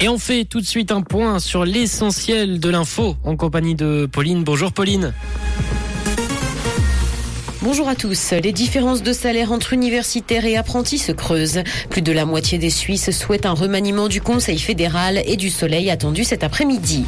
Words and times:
Et 0.00 0.08
on 0.08 0.16
fait 0.16 0.44
tout 0.44 0.60
de 0.60 0.66
suite 0.66 0.92
un 0.92 1.02
point 1.02 1.40
sur 1.40 1.64
l'essentiel 1.64 2.60
de 2.60 2.68
l'info 2.68 3.16
en 3.24 3.36
compagnie 3.36 3.74
de 3.74 4.08
Pauline. 4.10 4.44
Bonjour 4.44 4.70
Pauline. 4.70 5.12
Bonjour 7.62 7.88
à 7.88 7.96
tous. 7.96 8.30
Les 8.30 8.52
différences 8.52 9.02
de 9.02 9.12
salaire 9.12 9.50
entre 9.50 9.72
universitaires 9.72 10.44
et 10.44 10.56
apprentis 10.56 10.98
se 10.98 11.10
creusent. 11.10 11.64
Plus 11.90 12.02
de 12.02 12.12
la 12.12 12.24
moitié 12.24 12.58
des 12.58 12.70
Suisses 12.70 13.10
souhaitent 13.10 13.46
un 13.46 13.54
remaniement 13.54 14.06
du 14.06 14.20
Conseil 14.20 14.60
fédéral 14.60 15.20
et 15.26 15.36
du 15.36 15.50
soleil 15.50 15.90
attendu 15.90 16.22
cet 16.22 16.44
après-midi. 16.44 17.04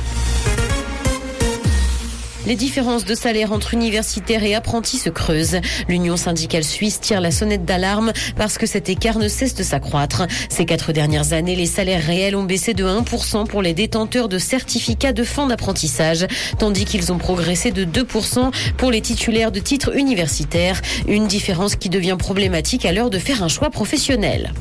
Les 2.46 2.56
différences 2.56 3.04
de 3.04 3.14
salaire 3.14 3.52
entre 3.52 3.74
universitaires 3.74 4.42
et 4.42 4.54
apprentis 4.54 4.96
se 4.96 5.10
creusent. 5.10 5.60
L'Union 5.88 6.16
syndicale 6.16 6.64
suisse 6.64 6.98
tire 6.98 7.20
la 7.20 7.30
sonnette 7.30 7.66
d'alarme 7.66 8.12
parce 8.36 8.56
que 8.56 8.66
cet 8.66 8.88
écart 8.88 9.18
ne 9.18 9.28
cesse 9.28 9.54
de 9.54 9.62
s'accroître. 9.62 10.22
Ces 10.48 10.64
quatre 10.64 10.92
dernières 10.92 11.34
années, 11.34 11.54
les 11.54 11.66
salaires 11.66 12.02
réels 12.02 12.34
ont 12.36 12.44
baissé 12.44 12.72
de 12.72 12.84
1% 12.84 13.46
pour 13.46 13.60
les 13.60 13.74
détenteurs 13.74 14.28
de 14.28 14.38
certificats 14.38 15.12
de 15.12 15.22
fin 15.22 15.48
d'apprentissage, 15.48 16.26
tandis 16.58 16.86
qu'ils 16.86 17.12
ont 17.12 17.18
progressé 17.18 17.72
de 17.72 17.84
2% 17.84 18.50
pour 18.78 18.90
les 18.90 19.02
titulaires 19.02 19.52
de 19.52 19.60
titres 19.60 19.94
universitaires. 19.94 20.80
Une 21.08 21.26
différence 21.26 21.76
qui 21.76 21.90
devient 21.90 22.16
problématique 22.18 22.86
à 22.86 22.92
l'heure 22.92 23.10
de 23.10 23.18
faire 23.18 23.42
un 23.42 23.48
choix 23.48 23.68
professionnel. 23.68 24.54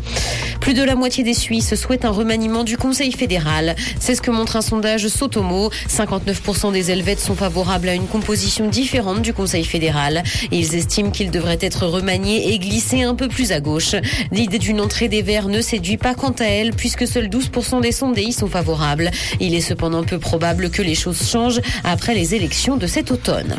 Plus 0.59 0.73
de 0.73 0.83
la 0.83 0.95
moitié 0.95 1.23
des 1.23 1.33
Suisses 1.33 1.75
souhaitent 1.75 2.03
un 2.03 2.11
remaniement 2.11 2.65
du 2.65 2.75
Conseil 2.75 3.13
fédéral. 3.13 3.77
C'est 4.01 4.15
ce 4.15 4.21
que 4.21 4.31
montre 4.31 4.57
un 4.57 4.61
sondage 4.61 5.07
Sotomo. 5.07 5.71
59% 5.87 6.73
des 6.73 6.91
Helvètes 6.91 7.21
sont 7.21 7.35
favorables 7.35 7.68
à 7.69 7.93
une 7.93 8.07
composition 8.07 8.67
différente 8.67 9.21
du 9.21 9.33
Conseil 9.33 9.63
fédéral. 9.63 10.23
Ils 10.51 10.75
estiment 10.75 11.11
qu'il 11.11 11.29
devrait 11.29 11.59
être 11.61 11.85
remanié 11.85 12.53
et 12.53 12.59
glissé 12.59 13.03
un 13.03 13.13
peu 13.13 13.27
plus 13.27 13.51
à 13.51 13.59
gauche. 13.59 13.95
L'idée 14.31 14.57
d'une 14.57 14.81
entrée 14.81 15.07
des 15.07 15.21
Verts 15.21 15.47
ne 15.47 15.61
séduit 15.61 15.97
pas 15.97 16.15
quant 16.15 16.33
à 16.39 16.45
elle, 16.45 16.71
puisque 16.71 17.07
seuls 17.07 17.27
12% 17.27 17.81
des 17.81 17.91
sondés 17.91 18.23
y 18.23 18.33
sont 18.33 18.47
favorables. 18.47 19.11
Il 19.39 19.53
est 19.53 19.61
cependant 19.61 20.03
peu 20.03 20.17
probable 20.17 20.71
que 20.71 20.81
les 20.81 20.95
choses 20.95 21.29
changent 21.29 21.61
après 21.83 22.15
les 22.15 22.33
élections 22.33 22.75
de 22.75 22.87
cet 22.87 23.11
automne. 23.11 23.55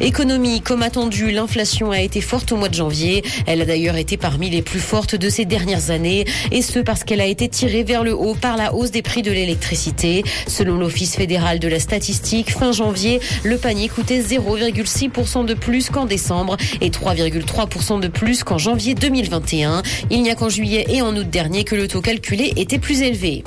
Économie, 0.00 0.60
comme 0.60 0.82
attendu, 0.82 1.30
l'inflation 1.30 1.90
a 1.90 2.00
été 2.00 2.20
forte 2.20 2.52
au 2.52 2.56
mois 2.56 2.68
de 2.68 2.74
janvier. 2.74 3.24
Elle 3.46 3.62
a 3.62 3.64
d'ailleurs 3.64 3.96
été 3.96 4.16
parmi 4.16 4.50
les 4.50 4.62
plus 4.62 4.80
fortes 4.80 5.16
de 5.16 5.30
ces 5.30 5.44
dernières 5.44 5.90
années, 5.90 6.26
et 6.52 6.62
ce 6.62 6.78
parce 6.78 7.02
qu'elle 7.02 7.20
a 7.20 7.26
été 7.26 7.48
tirée 7.48 7.82
vers 7.82 8.04
le 8.04 8.14
haut 8.14 8.34
par 8.34 8.56
la 8.56 8.74
hausse 8.74 8.90
des 8.90 9.02
prix 9.02 9.22
de 9.22 9.32
l'électricité. 9.32 10.22
Selon 10.46 10.76
l'Office 10.76 11.16
fédéral 11.16 11.58
de 11.58 11.68
la 11.68 11.80
statistique, 11.80 12.52
fin 12.52 12.72
janvier, 12.72 13.20
le 13.44 13.58
panier 13.58 13.88
coûtait 13.88 14.20
0,6% 14.20 15.44
de 15.44 15.54
plus 15.54 15.90
qu'en 15.90 16.06
décembre 16.06 16.56
et 16.80 16.90
3,3% 16.90 18.00
de 18.00 18.08
plus 18.08 18.44
qu'en 18.44 18.58
janvier 18.58 18.94
2021. 18.94 19.82
Il 20.10 20.22
n'y 20.22 20.30
a 20.30 20.34
qu'en 20.34 20.48
juillet 20.48 20.86
et 20.88 21.02
en 21.02 21.16
août 21.16 21.28
dernier 21.28 21.64
que 21.64 21.74
le 21.74 21.88
taux 21.88 22.00
calculé 22.00 22.52
était 22.56 22.78
plus 22.78 23.02
élevé. 23.02 23.44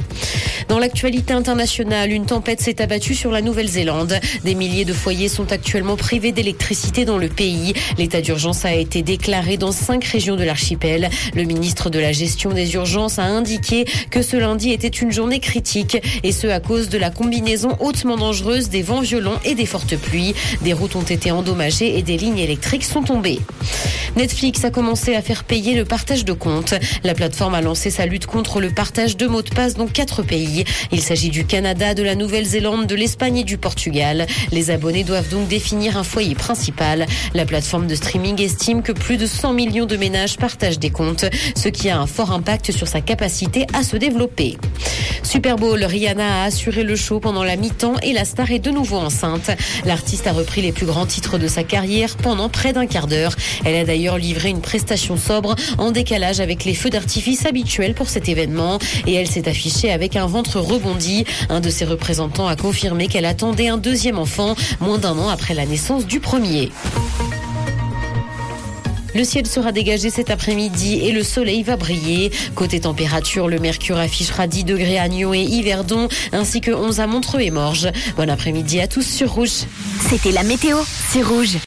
Dans 0.67 0.79
l'actualité 0.79 1.33
internationale, 1.33 2.11
une 2.11 2.25
tempête 2.25 2.61
s'est 2.61 2.81
abattue 2.81 3.13
sur 3.13 3.29
la 3.31 3.41
Nouvelle-Zélande. 3.41 4.19
Des 4.45 4.55
milliers 4.55 4.85
de 4.85 4.93
foyers 4.93 5.27
sont 5.27 5.51
actuellement 5.51 5.97
privés 5.97 6.31
d'électricité 6.31 7.03
dans 7.03 7.17
le 7.17 7.27
pays. 7.27 7.73
L'état 7.97 8.21
d'urgence 8.21 8.63
a 8.63 8.73
été 8.73 9.01
déclaré 9.01 9.57
dans 9.57 9.73
cinq 9.73 10.05
régions 10.05 10.37
de 10.37 10.43
l'archipel. 10.43 11.09
Le 11.35 11.43
ministre 11.43 11.89
de 11.89 11.99
la 11.99 12.13
gestion 12.13 12.51
des 12.51 12.75
urgences 12.75 13.19
a 13.19 13.23
indiqué 13.23 13.85
que 14.11 14.21
ce 14.21 14.37
lundi 14.37 14.71
était 14.71 14.87
une 14.87 15.11
journée 15.11 15.41
critique 15.41 15.97
et 16.23 16.31
ce 16.31 16.47
à 16.47 16.61
cause 16.61 16.87
de 16.87 16.97
la 16.97 17.09
combinaison 17.09 17.75
hautement 17.81 18.15
dangereuse 18.15 18.69
des 18.69 18.81
vents 18.81 19.01
violents 19.01 19.39
et 19.43 19.55
des 19.55 19.65
Des 20.61 20.73
routes 20.73 20.95
ont 20.95 21.01
été 21.01 21.31
endommagées 21.31 21.97
et 21.97 22.01
des 22.01 22.17
lignes 22.17 22.37
électriques 22.37 22.83
sont 22.83 23.03
tombées. 23.03 23.39
Netflix 24.15 24.63
a 24.65 24.71
commencé 24.71 25.15
à 25.15 25.21
faire 25.21 25.43
payer 25.43 25.73
le 25.73 25.85
partage 25.85 26.25
de 26.25 26.33
comptes. 26.33 26.73
La 27.03 27.13
plateforme 27.13 27.55
a 27.55 27.61
lancé 27.61 27.89
sa 27.89 28.05
lutte 28.05 28.25
contre 28.25 28.59
le 28.59 28.69
partage 28.69 29.17
de 29.17 29.27
mots 29.27 29.41
de 29.41 29.49
passe 29.49 29.75
dans 29.75 29.87
quatre 29.87 30.21
pays. 30.21 30.65
Il 30.91 31.01
s'agit 31.01 31.29
du 31.29 31.45
Canada, 31.45 31.93
de 31.93 32.03
la 32.03 32.15
Nouvelle-Zélande, 32.15 32.87
de 32.87 32.95
l'Espagne 32.95 33.37
et 33.37 33.43
du 33.43 33.57
Portugal. 33.57 34.27
Les 34.51 34.69
abonnés 34.69 35.03
doivent 35.03 35.29
donc 35.29 35.47
définir 35.47 35.97
un 35.97 36.03
foyer 36.03 36.35
principal. 36.35 37.05
La 37.33 37.45
plateforme 37.45 37.87
de 37.87 37.95
streaming 37.95 38.41
estime 38.41 38.81
que 38.81 38.91
plus 38.91 39.17
de 39.17 39.25
100 39.25 39.53
millions 39.53 39.85
de 39.85 39.97
ménages 39.97 40.37
partagent 40.37 40.79
des 40.79 40.89
comptes, 40.89 41.25
ce 41.55 41.69
qui 41.69 41.89
a 41.89 41.99
un 41.99 42.07
fort 42.07 42.31
impact 42.31 42.71
sur 42.71 42.87
sa 42.87 43.01
capacité 43.01 43.65
à 43.73 43.83
se 43.83 43.97
développer. 43.97 44.57
Super 45.31 45.55
Bowl, 45.55 45.81
Rihanna 45.81 46.41
a 46.41 46.43
assuré 46.43 46.83
le 46.83 46.97
show 46.97 47.21
pendant 47.21 47.45
la 47.45 47.55
mi-temps 47.55 47.95
et 48.03 48.11
la 48.11 48.25
star 48.25 48.51
est 48.51 48.59
de 48.59 48.69
nouveau 48.69 48.97
enceinte. 48.97 49.49
L'artiste 49.85 50.27
a 50.27 50.33
repris 50.33 50.61
les 50.61 50.73
plus 50.73 50.85
grands 50.85 51.05
titres 51.05 51.37
de 51.37 51.47
sa 51.47 51.63
carrière 51.63 52.17
pendant 52.17 52.49
près 52.49 52.73
d'un 52.73 52.85
quart 52.85 53.07
d'heure. 53.07 53.33
Elle 53.63 53.77
a 53.77 53.85
d'ailleurs 53.85 54.17
livré 54.17 54.49
une 54.49 54.59
prestation 54.59 55.15
sobre 55.15 55.55
en 55.77 55.91
décalage 55.91 56.41
avec 56.41 56.65
les 56.65 56.73
feux 56.73 56.89
d'artifice 56.89 57.45
habituels 57.45 57.93
pour 57.93 58.09
cet 58.09 58.27
événement 58.27 58.77
et 59.07 59.13
elle 59.13 59.27
s'est 59.27 59.47
affichée 59.47 59.89
avec 59.89 60.17
un 60.17 60.25
ventre 60.25 60.59
rebondi. 60.59 61.23
Un 61.47 61.61
de 61.61 61.69
ses 61.69 61.85
représentants 61.85 62.47
a 62.47 62.57
confirmé 62.57 63.07
qu'elle 63.07 63.23
attendait 63.23 63.69
un 63.69 63.77
deuxième 63.77 64.19
enfant 64.19 64.55
moins 64.81 64.97
d'un 64.97 65.17
an 65.17 65.29
après 65.29 65.53
la 65.53 65.65
naissance 65.65 66.05
du 66.05 66.19
premier. 66.19 66.73
Le 69.13 69.23
ciel 69.23 69.45
sera 69.45 69.71
dégagé 69.71 70.09
cet 70.09 70.29
après-midi 70.29 71.01
et 71.03 71.11
le 71.11 71.23
soleil 71.23 71.63
va 71.63 71.75
briller. 71.75 72.31
Côté 72.55 72.79
température, 72.79 73.47
le 73.47 73.59
mercure 73.59 73.97
affichera 73.97 74.47
10 74.47 74.63
degrés 74.63 74.99
à 74.99 75.07
Nyon 75.07 75.33
et 75.33 75.41
Yverdon, 75.41 76.07
ainsi 76.31 76.61
que 76.61 76.71
11 76.71 76.99
à 76.99 77.07
Montreux 77.07 77.41
et 77.41 77.51
Morges. 77.51 77.89
Bon 78.15 78.29
après-midi 78.29 78.79
à 78.79 78.87
tous 78.87 79.05
sur 79.05 79.33
Rouge. 79.33 79.65
C'était 80.09 80.31
la 80.31 80.43
météo, 80.43 80.77
c'est 81.09 81.23
Rouge. 81.23 81.57